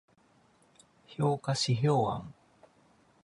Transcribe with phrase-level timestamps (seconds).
[1.05, 2.33] 評価指標案